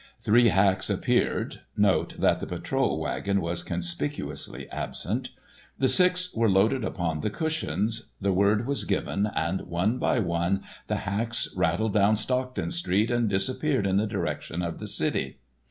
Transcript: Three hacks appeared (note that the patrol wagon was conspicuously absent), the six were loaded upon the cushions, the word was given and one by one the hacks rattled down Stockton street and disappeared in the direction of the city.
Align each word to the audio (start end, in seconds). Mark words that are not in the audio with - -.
Three 0.19 0.47
hacks 0.47 0.89
appeared 0.89 1.61
(note 1.77 2.15
that 2.19 2.39
the 2.39 2.47
patrol 2.47 2.99
wagon 2.99 3.39
was 3.39 3.61
conspicuously 3.61 4.67
absent), 4.71 5.29
the 5.77 5.87
six 5.87 6.33
were 6.33 6.49
loaded 6.49 6.83
upon 6.83 7.19
the 7.19 7.29
cushions, 7.29 8.09
the 8.19 8.33
word 8.33 8.65
was 8.65 8.85
given 8.85 9.27
and 9.35 9.61
one 9.67 9.99
by 9.99 10.17
one 10.17 10.63
the 10.87 10.95
hacks 11.05 11.49
rattled 11.55 11.93
down 11.93 12.15
Stockton 12.15 12.71
street 12.71 13.11
and 13.11 13.29
disappeared 13.29 13.85
in 13.85 13.97
the 13.97 14.07
direction 14.07 14.63
of 14.63 14.79
the 14.79 14.87
city. 14.87 15.37